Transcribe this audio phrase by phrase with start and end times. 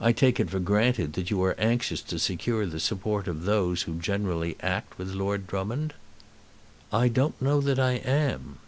[0.00, 3.82] I take it for granted that you are anxious to secure the support of those
[3.82, 5.94] who generally act with Lord Drummond."
[6.92, 8.58] "I don't know that I am."